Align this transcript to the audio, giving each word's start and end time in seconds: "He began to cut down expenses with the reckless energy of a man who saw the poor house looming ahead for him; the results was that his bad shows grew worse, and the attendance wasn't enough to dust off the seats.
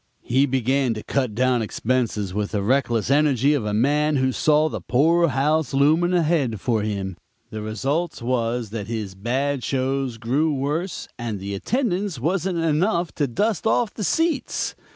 "He 0.23 0.47
began 0.47 0.95
to 0.95 1.03
cut 1.03 1.35
down 1.35 1.61
expenses 1.61 2.33
with 2.33 2.53
the 2.53 2.63
reckless 2.63 3.11
energy 3.11 3.53
of 3.53 3.65
a 3.65 3.71
man 3.75 4.15
who 4.15 4.31
saw 4.31 4.67
the 4.67 4.81
poor 4.81 5.27
house 5.27 5.75
looming 5.75 6.13
ahead 6.15 6.59
for 6.59 6.81
him; 6.81 7.17
the 7.51 7.61
results 7.61 8.19
was 8.19 8.71
that 8.71 8.87
his 8.87 9.13
bad 9.13 9.63
shows 9.63 10.17
grew 10.17 10.55
worse, 10.55 11.07
and 11.19 11.39
the 11.39 11.53
attendance 11.53 12.17
wasn't 12.19 12.57
enough 12.57 13.11
to 13.13 13.27
dust 13.27 13.67
off 13.67 13.93
the 13.93 14.03
seats. 14.03 14.73